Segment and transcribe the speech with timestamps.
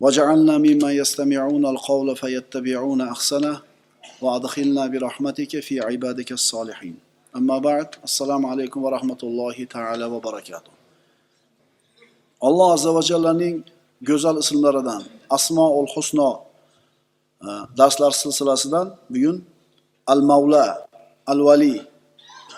[0.00, 3.60] وجعلنا مما يستمعون القول فيتبعون أحسنه
[4.22, 6.96] وأدخلنا برحمتك في عبادك الصالحين
[7.36, 10.80] أما بعد السلام عليكم ورحمة الله تعالى وبركاته
[12.48, 13.56] alloh azza va jallaning
[14.08, 15.02] go'zal ismlaridan
[15.36, 16.30] asmoul husno
[17.44, 19.36] e, darslar silsilasidan bugun
[20.12, 20.64] al mavla
[21.32, 21.76] al vali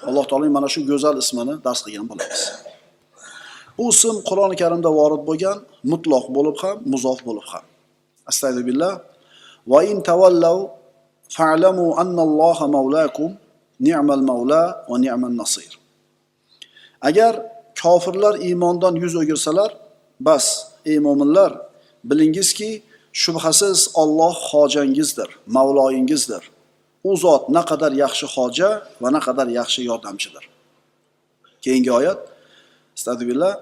[0.09, 2.41] alloh taoloning mana shu go'zal ismini dars qilgan bo'lamiz
[3.77, 5.59] bu ism qur'oni karimda vorid bo'lgan
[5.92, 7.66] mutloq bo'lib ham muzof bo'lib ham.
[8.30, 8.94] Astag'firullah
[9.72, 10.58] va in tavallav
[11.38, 13.30] fa'lamu annalloha mavlakum
[13.88, 15.72] ni'mal mavla va ni'mal nasir
[17.10, 17.34] agar
[17.82, 19.72] kofirlar iymondan yuz o'girsalar
[20.28, 20.46] bas
[20.92, 21.52] ey mo'minlar
[22.10, 22.72] bilingizki
[23.24, 26.44] shubhasiz Alloh hojangizdir mavloyingizdir.
[27.10, 28.70] U zot naqadar yaxshi hoja
[29.02, 30.44] va naqadar yaxshi yordamchidir.
[31.64, 32.20] Keyingi oyat.
[32.98, 33.54] Astag'firullah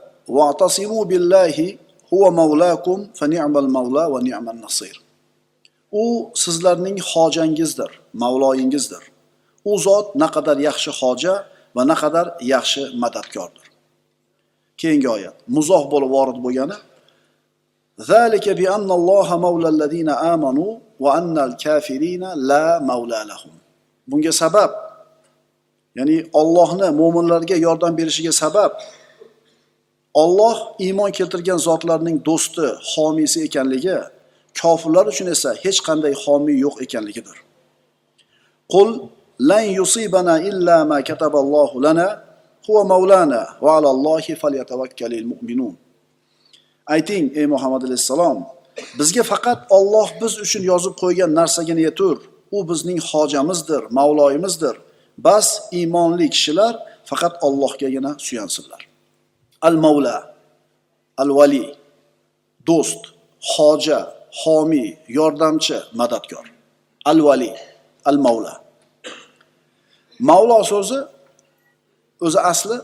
[1.11, 1.67] billahi
[2.14, 4.96] huwa mavlakum fa ni'mal mavla va ni'mal nasir
[6.02, 6.04] u
[6.42, 7.90] sizlarning hojangizdir
[8.22, 9.02] mavloyingizdir
[9.70, 11.34] u zot naqadar yaxshi hoja
[11.76, 13.66] va naqadar yaxshi madadkordir
[14.80, 16.78] keyingi oyat muzoh bo'lib vorid bo'lgani
[18.14, 20.72] ذلك بأن الله مولى الذين آمنوا
[21.04, 23.54] وأن الكافرين لا مولى لهم
[24.10, 24.70] bunga sabab
[25.94, 28.70] ya'ni Allohni mo'minlarga yordam berishiga sabab
[30.23, 33.97] Alloh iymon keltirgan zotlarning do'sti, homiysi ekanligi,
[34.61, 37.37] kofirlar uchun esa hech qanday homiy yo'q ekanligidir.
[38.73, 38.89] Qul
[39.49, 42.07] lan yusibana illa ma kataballohu lana
[42.65, 45.75] huwa maulana va alallohi falyatavakkalul mu'minun.
[46.93, 48.37] Ayting ey Muhammad alayhisalom,
[48.99, 52.17] bizga faqat Alloh biz uchun yozib qo'ygan narsagina yetur.
[52.55, 54.75] U bizning hojamizdir, mavloyimizdir.
[55.17, 55.47] Bas
[55.79, 56.73] iymonli kishilar
[57.09, 58.81] faqat Allohgagina suyansinlar.
[59.67, 60.15] Al-Mavla,
[61.23, 61.65] Al-Vali,
[62.69, 63.01] do'st,
[63.51, 63.99] hoja,
[64.41, 64.87] homiy,
[65.17, 66.45] yordamchi, madadkor.
[67.11, 67.51] Al-Vali,
[68.09, 68.53] Al-Mavla.
[70.29, 70.99] Mavlo so'zi
[72.25, 72.77] o'zi asli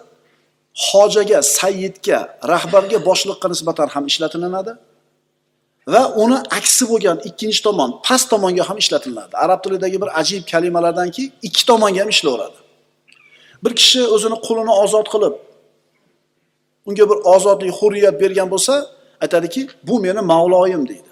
[0.88, 2.20] hojaga, sayyidga,
[2.52, 4.74] rahbarga boshliqqa nisbatan ham ishlatilinadi
[5.94, 9.34] va uni aksi bo'lgan ikkinchi tomon, past tomonga ham ishlatiladi.
[9.46, 12.58] Arab tilidagi bir ajib kalimalardanki, ikki tomonga ham ishlaveradi.
[13.64, 15.34] Bir kishi o'zini qulini ozod qilib,
[16.86, 18.74] unga bir ozodlik, hurriyat bergan bo'lsa,
[19.22, 21.12] aytadiki, bu meni mavloyim deydi.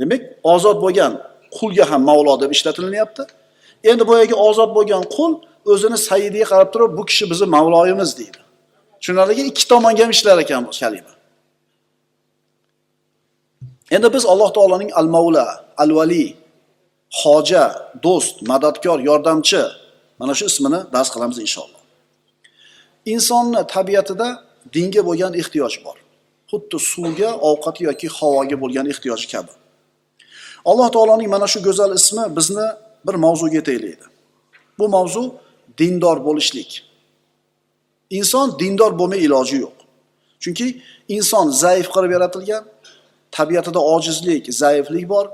[0.00, 1.12] Demak, ozod bo'lgan
[1.56, 3.22] qulga ham mavlo deb ishlatilyapti.
[3.90, 5.32] Endi boyagi ozod bo'lgan qul
[5.72, 8.40] o'zini saidiga qarab turib, bu kishi bizni mavloyimiz deydi.
[9.00, 11.12] Tushunarligi ikki tomonga ham ishlar ekan bu kalima.
[13.94, 15.46] Endi biz Alloh taolaning al-Mavla,
[15.82, 16.26] al-Vali,
[17.20, 17.64] hoja,
[18.04, 19.62] do'st, madadkor, yordamchi
[20.18, 21.81] mana shu ismini dars qilamiz inshaalloh.
[23.06, 25.96] Insonni tabiatida dinga bo'lgan ehtiyoj bor.
[26.50, 29.52] Xuddi suvga, ovqat yoki havoga bo'lgan ehtiyoji kabi.
[30.64, 32.66] Alloh taoloning mana shu go'zal ismi bizni
[33.06, 34.06] bir mavzuga yetaklaydi.
[34.78, 35.34] Bu mavzu
[35.78, 36.70] dindor bo'lishlik.
[38.10, 39.76] Inson dindor bo'lmay iloji yo'q.
[40.42, 40.66] Chunki
[41.08, 42.64] inson zaif qilib yaratilgan,
[43.30, 45.26] tabiatida ojizlik, zaiflik bor.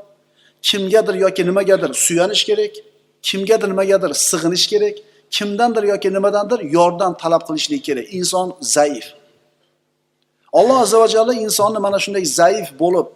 [0.63, 2.75] Kimgadir yoki nimagadir suyanish kerak,
[3.23, 4.97] kimgadir nimagadir sig'inish kerak,
[5.31, 8.07] kimdandir yoki nimadandir yordam talab qilishlik kerak.
[8.19, 9.07] Inson zaif.
[10.53, 13.09] Alloh azza va jalla insonni mana shunday zaif bo'lib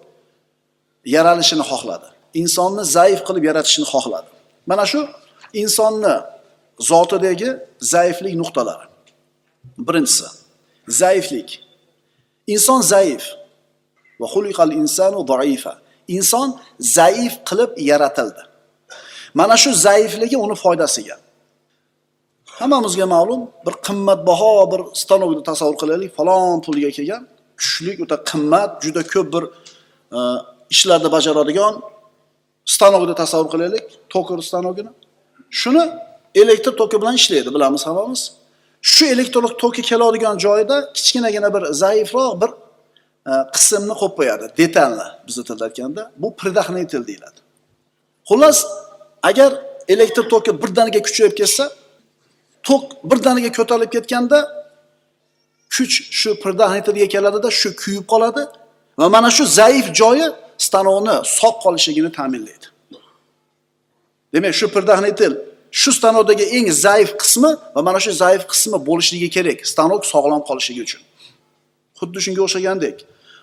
[1.14, 2.08] yaralishini xohladi.
[2.42, 4.28] Insonni zaif qilib yaratishni xohladi.
[4.70, 5.00] Mana shu
[5.62, 6.14] insonni
[6.90, 7.50] zotidagi
[7.94, 8.86] zaiflik nuqtalari.
[9.86, 10.26] Birinchisi,
[10.88, 11.50] zaiflik.
[12.54, 13.24] Inson zaif.
[14.20, 15.72] Va xuliqal insanu zaifa.
[16.16, 16.48] Inson
[16.80, 18.42] zaif qilib yaratildi.
[19.34, 21.16] Mana shu zaifligi uni foydasiga.
[22.60, 27.22] Hammamizga ma'lum, bir qimmatbaho bir stanokni tasavvur qilaylik, falon pulga kelgan,
[27.58, 29.44] tushlik o'ta qimmat, juda ko'p bir
[30.16, 30.18] e,
[30.74, 31.74] ishlarni bajaradigan
[32.74, 33.84] stanokni tasavvur qilaylik,
[34.14, 34.92] toker stanogini.
[35.60, 35.84] Shuni
[36.42, 38.22] elektr toki bilan ishlaydi, bilamiz hammamiz.
[38.82, 42.50] Shu elektr toki keladigan joyida kichkinagina bir zaifroq bir
[43.30, 47.38] e, qismni qo'yib qo'yadi, detalni bizni tilda aytganda, bu предохранитель deyiladi.
[48.28, 48.58] Xullas,
[49.22, 49.50] agar
[49.88, 51.64] elektr toki birdaniga kuchayib ketsa,
[52.68, 54.38] to'q birdaniga ko'tarilib ketganda
[55.74, 58.42] kuch shu предохранительga keladida, shu kuyib qoladi
[58.98, 60.26] va mana shu zaif joyi
[60.66, 62.66] stanovni sog' qolishligini ta'minlaydi.
[64.34, 65.32] Demak, shu pirdahnitil
[65.80, 70.80] shu stanovdagi eng zaif qismi va mana shu zaif qismi bo'lishligi kerak stanok sog'lom qolishligi
[70.86, 71.02] uchun.
[71.98, 72.96] Xuddi shunga o'xshagandek,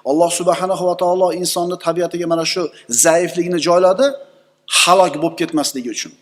[0.10, 2.62] Alloh subhanahu va taolo insonni tabiatiga mana shu
[3.06, 4.06] zaiflikni joyladi,
[4.81, 6.13] halok bo'lib ketmasligi uchun.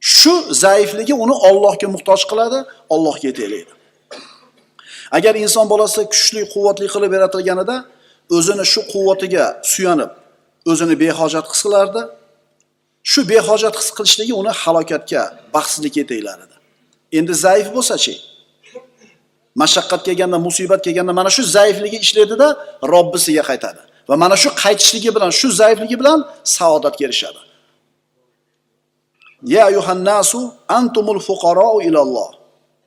[0.00, 2.58] Shu zaifligi uni Allohga muhtoj qiladi,
[2.94, 3.72] Allohga yetaklaydi.
[5.16, 7.76] Agar inson bolasi kuchli, quvvatli qilib yaratilganida
[8.36, 10.10] o'zini shu quvvatiga suyanib,
[10.70, 12.02] o'zini behojat his qilardi.
[13.12, 15.22] Shu behojat his qilishligi uni halokatga,
[15.54, 16.56] baxtsizlikka yetaklar edi.
[17.18, 18.14] Endi zaif bo'lsa-chi?
[19.62, 22.48] Mashaqqat kelganda, musibat kelganda mana shu zaifligi ishlaydida
[22.94, 23.82] Robbisiga qaytadi.
[24.08, 26.18] Va mana shu qaytishligi bilan, shu zaifligi bilan
[26.56, 27.40] saodatga erishadi.
[29.42, 32.30] Ya yuhannasu antumul fuqarou ilalloh.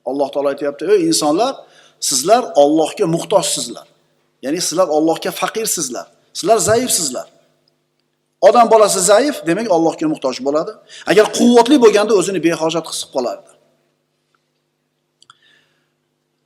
[0.06, 1.56] Alloh taolo aytayapti, ey insonlar,
[2.00, 3.88] sizlar Allohga muhtojsizlar.
[4.42, 6.08] Ya'ni sizlar Allohga faqirsizlar.
[6.34, 7.28] Sizlar zaifsizlar.
[8.42, 10.72] Odam bolasi zaif, demak Allohga muhtoj bo'ladi.
[11.12, 13.52] Agar quvvatli bo'lganda o'zini behojat his qilib qolardi.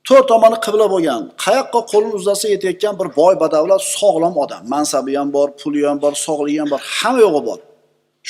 [0.08, 4.62] To'rt tomoni qibla bo'lgan, qayoqqa qo'lini uzatsa yetayotgan bir boy badavlat, sog'lom odam.
[4.74, 7.58] Mansabi ham bor, puli ham bor, sog'ligi ham bor, hamma yo'g'i bor.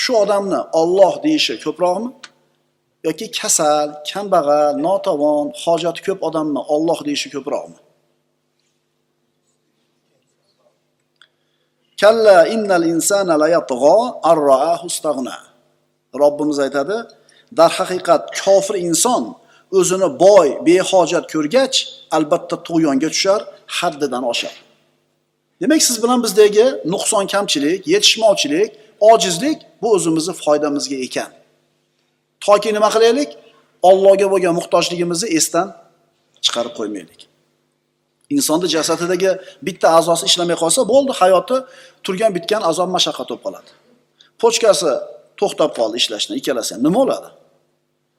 [0.00, 2.10] Shu odamni Alloh deyishi ko'proqmi?
[3.04, 7.78] yoki kasal, kambag'al, notavon, hojati ko'p odamni Alloh deyishi ko'proqmi?
[12.00, 13.98] Kalla innal insana la yatgha
[14.30, 14.88] ar-ra'ahu.
[16.22, 16.96] Robbimiz aytadi,
[17.58, 19.22] dar haqiqat kofir inson
[19.78, 21.76] o'zini boy, behojat ko'rgach,
[22.16, 23.40] albatta tug'yonga tushar,
[23.78, 24.54] haddidan oshar.
[25.60, 28.70] Demak, siz bilan bizdagi nuqson kamchilik, yetishmovchilik,
[29.10, 31.30] ojizlik bu o'zimizni foydamizga ekan.
[32.46, 33.30] Toki nima qilaylik?
[33.88, 35.68] Allohga bo'lgan muhtojligimizni esdan
[36.44, 37.20] chiqarib qo'ymaylik.
[38.36, 39.30] Insonning jasadidagi
[39.66, 41.56] bitta a'zosi ishlamay qolsa, bo'ldi, hayoti
[42.04, 43.70] turgan bitgan azob mashaqqat bo'lib qoladi.
[44.42, 44.92] Pochkasi
[45.40, 47.28] to'xtab qoldi ishlashdan, ikkalasi ham nima bo'ladi?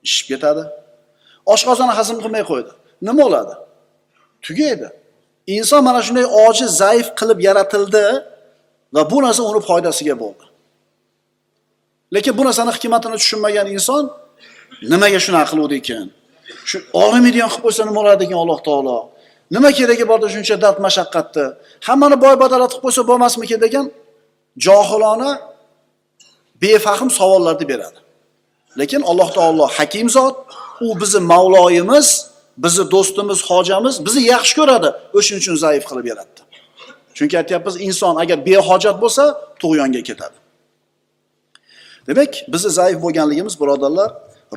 [0.07, 0.63] Ishib ketadi.
[1.53, 2.71] Oshqozoni hazm qilmay qo'ydi.
[3.07, 3.53] Nima bo'ladi?
[4.45, 4.87] Tugaydi.
[5.57, 8.05] Inson mana shunday ojiz, zaif qilib yaratildi
[8.95, 10.43] va bu narsa uni foydasiga bo'ldi.
[12.15, 14.03] Lekin bu narsani hikmatini tushunmagan inson
[14.91, 16.07] nimaga shunaqa qiluvdi ekan?
[16.69, 18.97] Shu olmaydigan qilib qo'ysa nima bo'ladi ekan Alloh taolo?
[19.55, 21.45] Nima keragi borda shuncha dard mashaqqatni?
[21.87, 23.85] Hammani boy badolat qilib qo'ysa bo'lmasmikin degan
[24.65, 25.31] johilona
[26.61, 27.99] befahm savollarni beradi.
[28.79, 30.35] Lekin Alloh taolo hakim zot,
[30.85, 32.07] u bizni Mavloyimiz,
[32.63, 34.89] bizni do'stimiz, hojamiz, bizni yaxshi ko'radi.
[35.17, 36.41] O'shuning uchun zaif qilib yaratdi.
[37.17, 39.23] Chunki aytyapmiz, inson agar behojat bo'lsa,
[39.61, 40.37] tug'yonga ketadi.
[42.07, 44.09] Demak, bizni zaif bo'lganligimiz birodarlar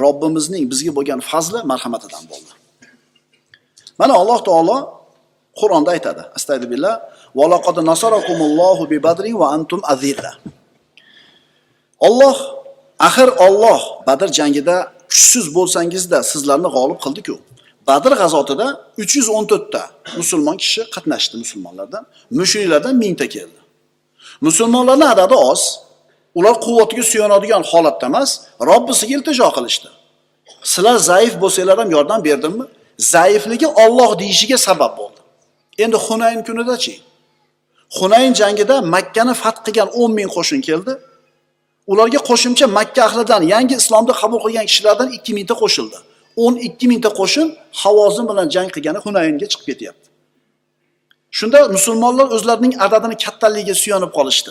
[0.03, 2.53] Robbimizning bizga bo'lgan fazli marhamatidan bo'ldi.
[4.01, 4.77] Mana Alloh taolo
[5.61, 6.23] Qur'onda aytadi.
[6.37, 6.95] Astagfirullah.
[7.39, 10.33] Va laqad nasarakumullohu bi badrin va antum azilla.
[12.07, 12.37] Alloh
[13.09, 14.77] axir Alloh Badr jangida
[15.13, 17.37] kuchsiz bo'lsangizda sizlarni g'olib qildi-ku.
[17.89, 18.67] Badr g'azotida
[18.97, 19.83] 314 ta
[20.21, 22.03] musulmon kishi qatnashdi musulmonlardan.
[22.39, 23.59] Mushriklardan 1000 ta keldi.
[24.47, 25.63] Musulmonlarning adadi oz,
[26.35, 28.31] ular quvvatiga suyanadigan holatda emas,
[28.71, 29.89] Robbisiga iltijo qilishdi.
[30.73, 32.65] Sizlar zaif bo'lsanglar ham yordam berdimmi?
[32.99, 35.21] Zaifligi Alloh deyishiga sabab bo'ldi.
[35.85, 36.95] Endi Hunayn kunidachi?
[37.99, 40.93] Hunayn jangida Makkani fath qilgan 10 ming qo'shin keldi.
[41.93, 45.99] Ularga qo'shimcha Makka ahlidan yangi islomni qabul qilgan kishilardan 2 mingta qo'shildi.
[46.37, 47.47] 12 mingta qo'shin
[47.81, 50.07] Havozin bilan jang qilgani Hunaynga chiqib ketyapti.
[51.39, 54.51] Shunda musulmonlar o'zlarining adadini kattaligiga suyanib qolishdi.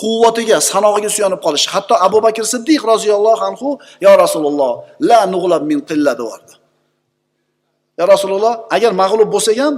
[0.00, 1.66] Quvvatiga, sanog'iga suyanib qolish.
[1.74, 3.68] Hatto Abu Bakr Siddiq roziyallohu anhu
[4.06, 4.72] ya Rasululloh,
[5.08, 6.52] la nughlab min qilla deyordi
[7.98, 9.74] Ya Rasululloh, agar mag'lub bo'lsak ham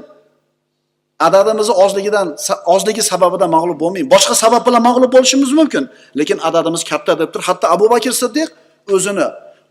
[1.27, 2.29] adadimizni ozligidan
[2.75, 4.11] ozligi sababidan mag'lub bo'lmaymiz.
[4.15, 5.85] Boshqa sabab bilan mag'lub bo'lishimiz mumkin,
[6.19, 7.31] lekin adadimiz katta deb.
[7.49, 8.49] Hatto Abu Bakr Siddiq
[8.95, 9.27] o'zini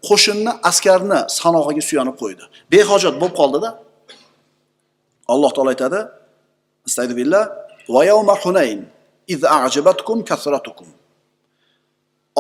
[0.08, 2.44] qo'shinni, askarni sanog'iga suyanib qo'ydi.
[2.74, 3.70] Behojat bo'lib qoldi-da.
[5.34, 6.00] Alloh taolo aytadi:
[6.88, 7.44] Astagfirullah
[7.94, 8.80] va yavma Hunayn
[9.28, 10.88] iz a'jabatkum kasratukum.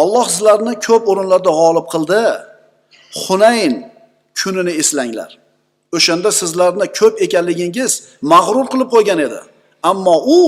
[0.01, 2.21] Alloh sizlarni ko'p o'rinlarda g'olib qildi.
[3.23, 3.73] Hunayn
[4.39, 5.31] kunini eslanglar.
[5.95, 7.91] O'shanda sizlarni ko'p ekanligingiz
[8.33, 9.39] mag'rur qilib qo'ygan edi.
[9.91, 10.39] Ammo u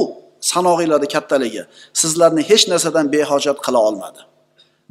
[0.51, 1.63] sanog'inglarda kattaligi
[2.01, 4.21] sizlarni hech narsadan behojat qila olmadi.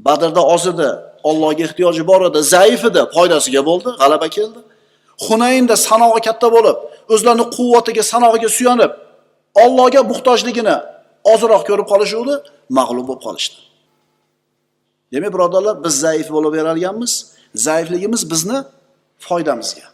[0.06, 0.88] Badrda oz edi,
[1.30, 4.60] Allohga ehtiyoji bor edi, zaif edi, foydasiga bo'ldi, g'alaba keldi.
[5.26, 6.76] Hunaynda sanog'i katta bo'lib,
[7.14, 8.92] o'zlarining quvvatiga, sanog'iga suyanib,
[9.64, 10.76] Allohga muhtojligini
[11.32, 12.34] ozroq ko'rib qolishuvdi,
[12.78, 13.58] mag'lub bo'lib qolishdi.
[15.12, 16.54] Demak, birodarlar, biz zaif bo'lib
[17.66, 18.58] zaifligimiz bizni
[19.26, 19.86] foydamizga.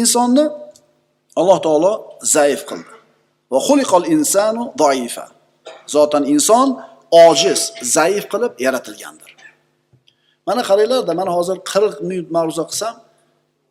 [0.00, 0.44] Insonni
[1.36, 2.92] Alloh taolo zaif qildi.
[3.52, 5.26] Va xuliqol insanu doifa.
[5.94, 6.68] Zotan inson
[7.26, 7.60] ojiz,
[7.96, 9.30] zaif qilib yaratilgandir.
[10.46, 12.94] Mana qaranglarda mana hozir 40 minut ma'ruza qilsam,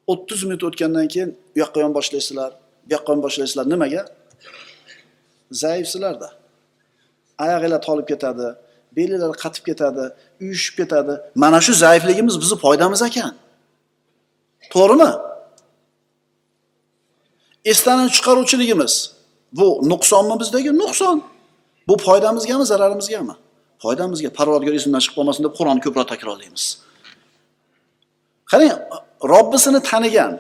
[0.08, 2.52] 30 minut o'tgandan keyin u yoqqa yon boshlaysizlar,
[2.86, 3.66] bu yoqqa yon boshlaysizlar.
[3.74, 4.06] Nimaga?
[5.52, 6.30] Zaifsizlarda.
[7.44, 8.48] Oyog'inglar tolib ketadi,
[8.98, 10.06] belinglar qatib ketadi,
[10.44, 11.14] uyushib ketadi.
[11.44, 13.34] Mana shu zaifligimiz bizni foydamiz ekan.
[14.74, 15.12] To'g'rimi?
[17.72, 18.94] Esdan chiqaruvchiligimiz
[19.60, 20.70] bu nuqsonmi bizdagi?
[20.82, 21.18] Nuqson.
[21.88, 23.36] Bu foydamizgami, zararimizgami?
[23.84, 24.30] Foydamizga.
[24.38, 26.64] Parvardigor esimdan chiqib qolmasin deb Qur'onni ko'proq takrorlaymiz.
[28.52, 28.74] Qarang,
[29.34, 30.34] Robbisini tanigan,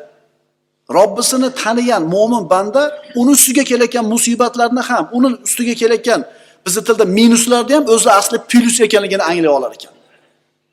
[0.97, 2.81] Robbisini tanigan mo'min banda
[3.19, 6.21] uni ustiga kelayotgan musibatlarni ham, uni ustiga kelayotgan
[6.69, 9.93] bizni tilda minuslarni ham o'zi asli plyus ekanligini anglay olar ekan.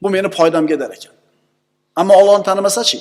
[0.02, 1.14] Bu meni foydamga der ekan.
[2.00, 2.98] Ammo Allohni tanimasa-chi?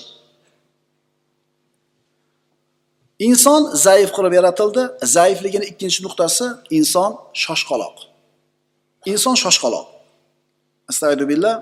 [3.28, 4.84] Inson zaif qilib yaratildi.
[5.16, 6.46] Zaifligining ikkinchi nuqtasi
[6.80, 7.12] inson
[7.44, 7.96] shoshqaloq.
[9.12, 9.88] Inson shoshqaloq.
[10.92, 11.56] astag'firullah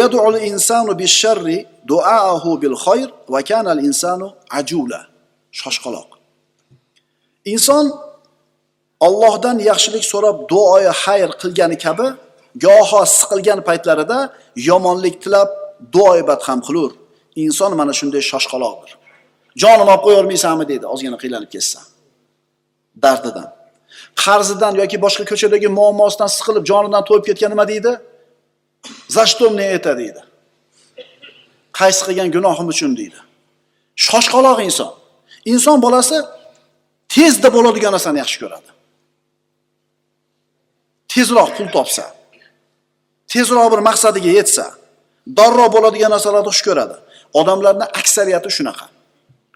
[0.00, 1.58] yad'u al-insanu bish-sharri
[1.90, 3.08] du'aahu bil-khayr
[3.50, 4.26] kana al-insanu
[4.58, 5.00] ajula.
[5.60, 6.08] Shoshqaloq.
[7.52, 7.84] Inson
[9.06, 12.06] Allohdan yaxshilik so'rab duoyi xayr qilgani kabi
[12.64, 14.18] goho siqilgan paytlarida
[14.68, 15.48] yomonlik tilab
[15.94, 16.90] duoibat ham qilur.
[17.44, 18.90] Inson mana shunday shoshqaloqdir.
[19.62, 21.80] Jonim olib qo'yormaysanmi deydi, ozgina qiylanib ketsa.
[23.04, 23.48] Dardidan.
[24.22, 27.92] Qarzidan yoki boshqa ko'chadagi muammosidan siqilib jonidan to'yib ketgan nima deydi?
[29.08, 30.22] За что мне это deydi.
[31.72, 33.18] Qaysi qilgan gunohim uchun deydi.
[34.06, 34.92] Shoshqaloq inson.
[35.52, 36.16] Inson bolasi
[37.14, 38.68] tezda bo'ladigan narsani yaxshi ko'radi.
[41.12, 42.04] Tezroq pul topsa,
[43.32, 44.64] tezroq bir maqsadiga yetsa,
[45.38, 46.96] darrov bo'ladigan narsalarni xush ko'radi.
[47.40, 48.86] Odamlarning aksariyati shunaqa.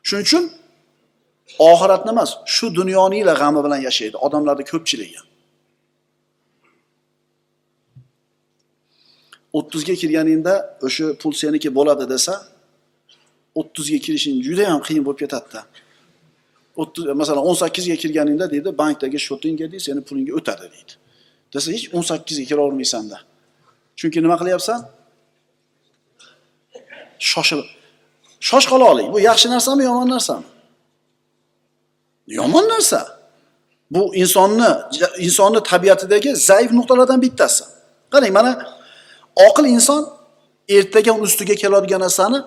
[0.08, 0.44] Shuning uchun
[1.70, 5.20] oxiratni emas, shu dunyoning g'ami bilan yashaydi odamlarni ko'pchiligi.
[9.54, 10.54] 30 ga kirganingda
[10.86, 12.34] o'sha pul seniki bo'ladi desa,
[13.54, 15.60] 30 ga kirishing juda ham qiyin bo'lib ketadida
[16.76, 20.92] 30 masalan 18 ga kirganingda deydi, bankdagi shotingga deydi, seni pulingga o'tadi deydi.
[21.54, 23.18] Desa hech 18 ga kiravermaysanda olmaysan-da.
[23.96, 24.78] Chunki nima qilyapsan?
[27.18, 27.68] Shoshilib
[28.48, 30.44] shoshqaloqlik bu yaxshi narsami, yomon narsami?
[32.26, 33.00] Yomon narsa.
[33.90, 34.70] Bu insonni
[35.18, 37.64] insonni tabiatidagi zaif nuqtalardan bittasi.
[38.12, 38.50] Qarang, mana
[39.46, 40.02] oqil inson
[40.68, 42.38] ertaga uni ustiga keladigan narsani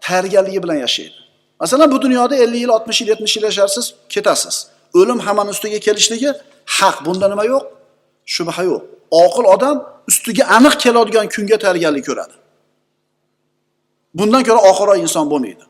[0.00, 1.16] tayyorgarligi bilan yashaydi.
[1.60, 4.68] Masalan, bu dunyoda 50 yil, 60 yil, 70 yil yasharsiz, ketasiz.
[4.94, 6.32] O'lim hammani ustiga kelishligi
[6.64, 6.96] haq.
[7.06, 7.77] Bunda nima yo'q?
[8.34, 8.82] Shubha yo'q.
[9.24, 9.76] Oqil odam
[10.10, 12.34] ustiga aniq keladigan kunga tayyorgarlik ko'radi.
[14.18, 15.64] Bundan ko'ra oxiroq inson bo'lmaydi.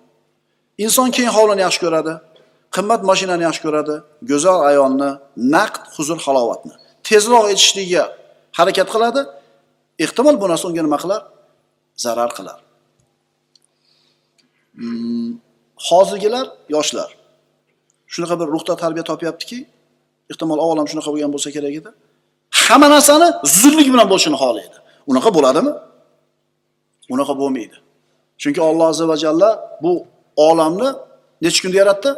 [0.84, 2.12] Inson keng hovlini yaxshi ko'radi,
[2.76, 3.94] qimmat mashinani yaxshi ko'radi,
[4.30, 5.10] go'zal ayolni,
[5.54, 6.74] naqd huzur halovatni.
[7.08, 8.04] Tezroq yetishligiga
[8.58, 9.20] harakat qiladi.
[10.04, 11.20] Ehtimol bu narsa unga nima qilar?
[12.04, 12.58] Zarar qilar.
[14.78, 15.30] Hmm,
[15.88, 17.10] hozirgilar yoshlar
[18.12, 19.58] shunaqa bir ruhda tarbiya topyaptiki,
[20.30, 21.90] ehtimol avval ham shunaqa bo'lgan bo'lsa kerak edi.
[22.68, 23.28] Hamma narsani
[23.60, 24.76] zudlik bilan bo'lishini xohlaydi.
[25.10, 25.72] Unaqa bo'ladimi?
[27.14, 27.76] Unaqa bo'lmaydi.
[28.40, 29.48] Chunki Alloh azza va jalla
[29.82, 29.92] bu
[30.48, 30.88] olamni
[31.42, 32.10] necha kunda yaratdi?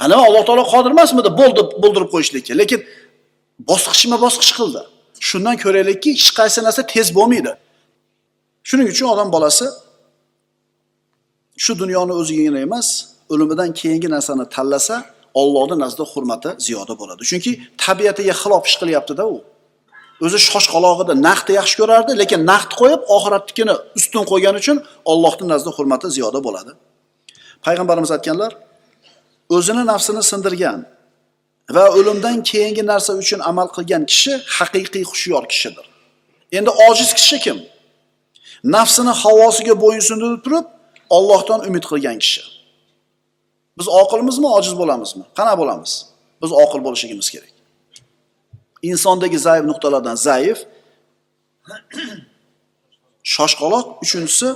[0.00, 2.80] Ha nima Alloh taolo qodir emasmidi bo'ldi bo'ldirib qo'yishlikka, lekin
[3.70, 4.82] bosqichma-bosqich qildi.
[5.28, 7.52] Shundan ko'raylikki, hech qaysi narsa tez bo'lmaydi.
[8.68, 9.66] Shuning uchun odam bolasi
[11.64, 12.88] shu dunyoni o'zigagina emas,
[13.32, 14.94] o'limidan keyingi narsani tanlasa,
[15.40, 17.22] Allohning nazdida hurmati ziyoda bo'ladi.
[17.30, 17.52] Chunki
[17.84, 19.36] tabiatiga xilof ish qilyapti-da u.
[20.24, 24.78] O'zi shoshqalog'ida naqdni yaxshi ko'rardi, lekin naqd qo'yib, oxiratnikini ustun qo'ygani uchun
[25.12, 26.72] Allohning nazdida hurmati ziyoda bo'ladi.
[27.66, 28.52] Payg'ambarimiz aytganlar,
[29.56, 30.78] o'zini nafsini sindirgan
[31.76, 35.84] va o'limdan keyingi narsa uchun amal qilgan kishi haqiqiy xushyor kishidir.
[36.58, 37.58] Endi ojiz kishi kim?
[38.76, 40.66] Nafsini havosiga bo'ysundirib turib,
[41.16, 42.42] Allohdan umid qilgan kishi.
[43.78, 45.24] Biz oqilmizmi, ojiz bo'lamizmi?
[45.38, 45.92] Qana bo'lamiz?
[46.42, 47.54] Biz oqil bo'lishimiz kerak.
[48.82, 50.58] Insondagi zaif nuqtalardan zaif
[53.34, 54.48] shoshqaloq, uchinchisi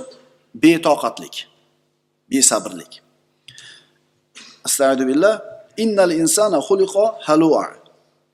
[0.63, 1.35] betoqatlik,
[2.31, 3.01] besabrlik.
[4.65, 5.35] Astagfirullah billah.
[5.83, 7.65] Innal insana xuliqa halua.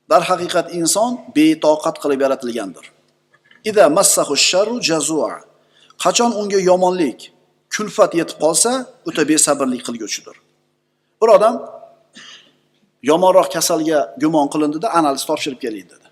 [0.09, 2.85] Dar haqiqat inson betoqat qilib yaratilgandir.
[3.69, 5.33] Ida massahu sharru jazua.
[6.03, 7.19] Qachon unga yomonlik,
[7.75, 8.71] kulfat yetib qolsa,
[9.07, 10.35] o'ta besabrlik qilguchidir.
[11.23, 11.55] Bir odam
[13.09, 16.07] yomonroq kasalga gumon qilindida analiz topshirib keling dedi.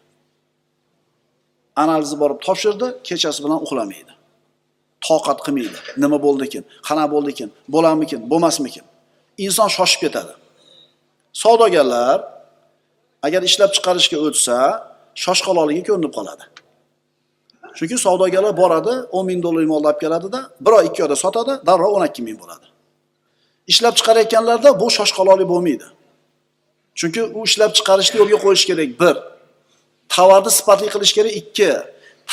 [1.84, 4.13] Analizni borib topshirdi, kechasi bilan uxlamaydi.
[5.08, 5.77] Toqat qilmaydi.
[6.03, 6.63] Nima bo'ldi ekan?
[6.88, 7.50] Qana bo'ldi ekan?
[7.75, 8.20] Bo'larmikin?
[8.32, 8.86] Bo'lmasmikin?
[9.46, 10.34] Inson shoshib ketadi.
[11.34, 12.24] savdogarlar
[13.24, 14.58] agar ishlab chiqarishga o'tsa
[15.24, 16.46] shoshqaloqligi ko'rinib qoladi
[17.77, 21.91] chunki savdogarlar boradi o'n ming dollar molni olib keladida bir oy ikki oyda sotadi darrov
[21.98, 22.68] o'n ikki ming bo'ladi
[23.68, 25.88] ishlab chiqarayotganlarda bu shoshqaloqlik bo'lmaydi.
[27.00, 28.89] Chunki u ishlab chiqarishni yo'lga qo'yish kerak.
[29.01, 29.15] Bir
[30.15, 31.34] tovarni sifatli qilish kerak.
[31.41, 31.70] Ikki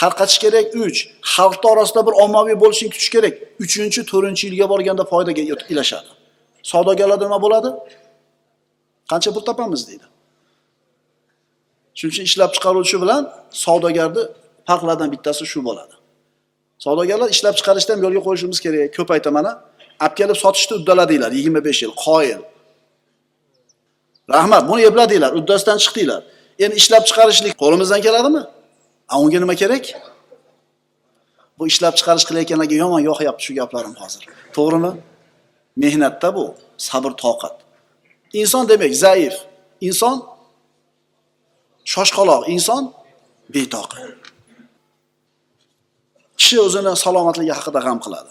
[0.01, 0.67] tarqatish kerak.
[0.85, 0.99] Uch
[1.35, 3.35] xalqni orasida bir ommaviy bo'lishini kutish kerak.
[3.65, 5.43] Uchinchi to'rtinchi yilga borganda foydaga
[5.73, 6.11] ilashadi.
[6.71, 7.71] Savdogarlarda nima bo'ladi?
[9.11, 10.07] Qancha pul topamiz deydi.
[11.99, 13.23] Shuning uchun ishlab chiqaruvchi bilan
[13.65, 14.23] savdogarni
[14.69, 15.95] farqlardan bittasi shu bo'ladi.
[16.85, 18.89] Savdogarlar ishlab chiqarishni ham yo'lga qo'yishimiz kerak.
[18.97, 19.45] Ko'p aytaman
[20.05, 22.41] olib kelib sotishni uddaladinglar yigirma besh yil qoyil.
[24.35, 26.23] Rahmat buni epladinglar uddasidan chiqdinglar.
[26.65, 28.43] Endi ishlab chiqarishlik qo'limizdan keladimi?
[29.13, 29.85] A unga nima kerak?
[31.59, 34.23] Bu ishlab chiqarish qilayotganlarga yomon yoqyapti shu gaplarim hozir.
[34.57, 34.93] To'g'rimi?
[35.83, 36.45] Mehnatda bu
[36.89, 37.55] sabr toqat.
[38.41, 39.35] Inson demak zaif
[39.89, 40.17] inson
[41.93, 42.83] shoshqaloq inson
[43.55, 44.03] betoqat.
[46.41, 48.31] Kishi o'zini salomatligi haqida g'am qiladi.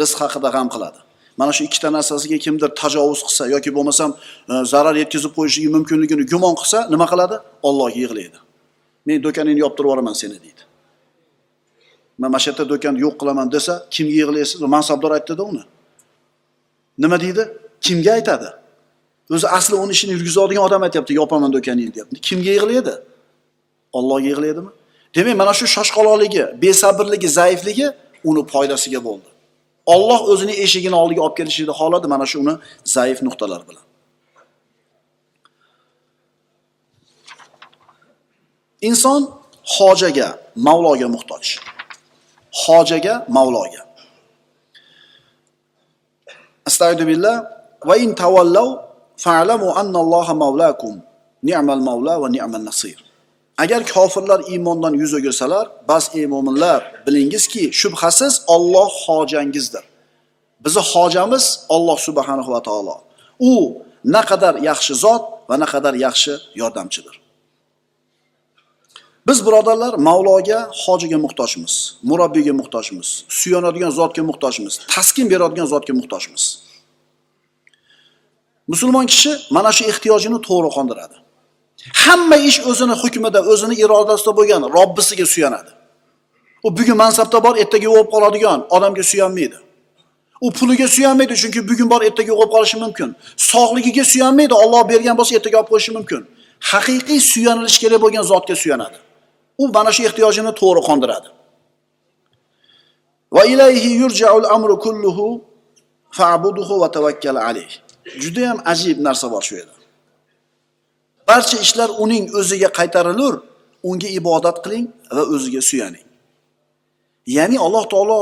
[0.00, 0.98] Rizq haqida g'am qiladi.
[1.36, 4.10] Mana shu ikkita narsasiga kimdir tajovuz qilsa yoki bo'lmasam
[4.52, 7.36] e, zarar yetkazib qo'yishligi mumkinligini gumon qilsa nima qiladi?
[7.68, 8.38] Ollohga yig'laydi.
[9.06, 10.62] Men do'koningni yoptirib yuboraman seni deydi.
[12.18, 14.60] Man mana shu yerda do'konni yo'q qilaman desa kimga yig'laysiz?
[14.76, 15.62] Mansabdor aytdida uni.
[17.02, 17.42] Nima deydi?
[17.86, 18.48] Kimga aytadi?
[19.34, 22.16] O'zi asli uni ishini yurgizadigan odam aytyapti yopaman do'koningni deyapti.
[22.28, 22.94] Kimga yig'laydi?
[23.98, 24.70] Ollohga yig'laydimi?
[25.14, 27.86] Demak mana shu shoshqaloqligi besabrligi zaifligi
[28.30, 29.28] uni foydasiga bo'ldi.
[29.86, 32.54] Olloh o'zini eshigini oldiga olib kelishini xohladi mana shu uni
[32.94, 33.84] zaif nuqtalar bilan.
[38.88, 39.22] Inson
[39.76, 40.28] hojaga
[40.66, 41.44] mavloga muhtoj.
[42.62, 43.82] Hojaga mavloga.
[46.68, 47.36] Astag'du billah
[47.88, 48.68] va in tavallav
[49.24, 50.94] fa'lamu anna alloha mavlakum
[51.48, 53.03] ni'mal mavla va ni'mal nasir
[53.58, 59.84] agar kofirlar iymondan yuz o'girsalar bas ey mo'minlar bilingizki shubhasiz Alloh hojangizdir.
[60.64, 62.96] Bizni hojamiz Alloh subhanahu va taolo.
[63.38, 63.52] U
[64.04, 67.20] naqadar yaxshi zot va naqadar yaxshi yordamchidir.
[69.28, 76.44] Biz birodarlar mavloga hojiga muhtojmiz murabbiyga muhtojmiz suyanadigan zotga muhtojmiz taskin beradigan zotga muhtojmiz.
[78.68, 81.16] Musulmon kishi mana shu ehtiyojini to'g'ri qondiradi.
[81.92, 85.70] Hamma ish o'zini hukmida o'zini irodasida bo'lgan robbisiga suyanadi.
[86.62, 89.58] U bugun mansabda bor ertaga yo'qolib qoladigan odamga suyanmaydi.
[90.40, 93.08] U puliga suyanmaydi chunki bugun bor ertaga yo'qolib qolishi mumkin.
[93.36, 96.20] Sog'ligiga suyanmaydi olloh bergan bo'lsa ertaga olib qo'yishi mumkin.
[96.70, 98.98] Haqiqiy suyanilish kerak bo'lgan zotga suyanadi.
[99.62, 101.28] U mana shu ehtiyojini to'g'ri qondiradi.
[103.34, 105.26] Va ilayhi yurja'ul amru kulluhu
[106.18, 107.72] fa'buduhu va tawakkal alayh.
[108.22, 109.83] Juda ham ajib narsa bor shu yerda.
[111.28, 113.34] Barcha ishlar uning o'ziga qaytarilur.
[113.88, 116.06] Unga ibodat qiling va o'ziga suyaning.
[117.36, 118.20] Ya'ni alloh taolo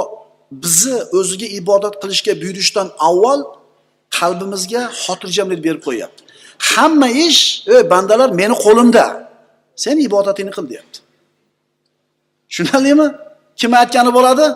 [0.65, 3.41] bizni o'ziga ibodat qilishga buyurishdan avval
[4.19, 6.21] qalbimizga xotirjamlik berib qo'yyapti.
[6.71, 7.43] Hamma ish
[7.75, 9.05] ey bandalar meni qo'limda.
[9.85, 10.99] Sen ibodatingni qil deyapti.
[12.49, 13.09] Tushunarlimi?
[13.61, 14.47] Kim aytgani bo'ladi?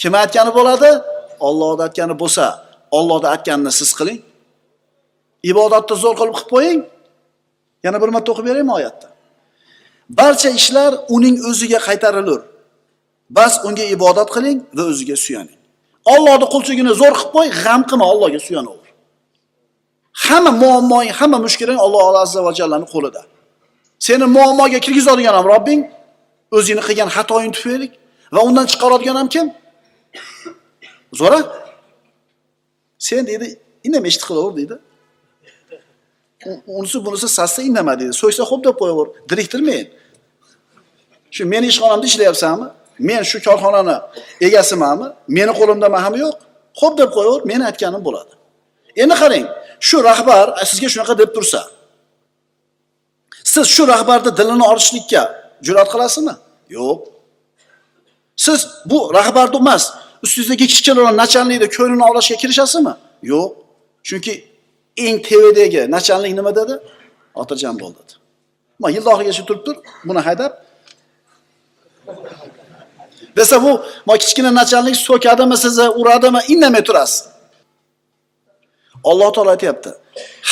[0.00, 0.90] Kim aytgani bo'ladi?
[1.48, 2.44] Ollohni aytgani bo'lsa
[2.98, 4.20] ollohni aytganini siz qiling.
[5.50, 6.80] Ibodatni zo'r qilib qilib qo'ying.
[7.86, 9.08] Yana bir marta o'qib beraymi oyatni
[10.20, 12.40] barcha ishlar uning o'ziga qaytarilur.
[13.38, 15.58] Bas unga ibodat qiling va o'ziga suyaning.
[16.14, 18.86] Ollohni qulchigini zo'r qilib qo'y g'am qilma ollohga suyanaver
[20.24, 23.22] hamma muammoing hamma mushkuling alloh azza va jallani qo'lida.
[24.06, 25.80] Seni muammoga kirgizadigan ham robbing
[26.56, 27.88] o'zingni qilgan xatoying tufayli
[28.34, 29.46] va undan chiqaradigan ham kim?
[31.20, 31.40] Zo'ra
[33.06, 33.46] sen deydi
[33.86, 34.76] indamay ishni qilaver deydi.
[36.66, 39.86] Unisi bunisi sassa indama deydi so'ysa xo'p deb qo'yaver diriktirmang
[41.34, 42.66] shu meni ishxonamda ishlayapsanmi?
[42.98, 43.96] Men shu korxonani
[44.46, 45.06] egasimanmi?
[45.36, 46.36] Meni qo'limda mahami yo'q.
[46.80, 48.32] Xo'p deb qo'yaver meni aytganim bo'ladi.
[49.02, 49.46] Endi qarang
[49.88, 51.60] shu rahbar sizga shunaqa deb tursa
[53.52, 55.22] siz shu rahbarni dilini olishlikka
[55.66, 56.34] jur'at qilasizmi?
[56.76, 56.98] Yo'q.
[58.44, 59.84] Siz bu rahbarni emas
[60.24, 62.94] ustingizdagi kichkinaroq nachalnikni ko'nglini olishga kirishasizmi?
[63.32, 63.50] Yo'q.
[64.08, 64.34] Chunki
[64.96, 65.18] eng
[65.94, 66.74] nachalnik nima dedi?
[67.38, 68.12] Xotirjam bo'l dedi.
[68.82, 69.76] Man yilni oxirigacha turib tur
[70.08, 70.52] buni haydab.
[73.36, 73.70] Desa bu
[74.08, 77.18] ma kichkina nachalnik so'kadimi sizni uradimi indamay turasiz.
[79.10, 79.90] Alloh taolo aytyapti.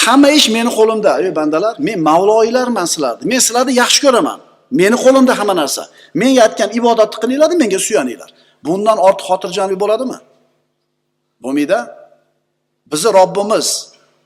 [0.02, 3.24] Hamma ish meni qo'limda ey bandalar men mavloiylarman sizlarni.
[3.32, 4.38] Men sizlarni yaxshi ko'raman.
[4.80, 5.82] Meni qo'limda hamma narsa.
[6.20, 8.30] Menga aytgan ibodatni qilinglar menga suyaninglar.
[8.66, 10.18] Bundan ortiq xotirjamlik bo'ladimi?
[11.42, 11.78] Bo'lmaydi
[12.92, 13.68] bizni robbimiz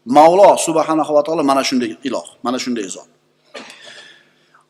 [0.08, 3.17] Mavlo subhanahu va taolo mana shunday iloh, mana shunday zot.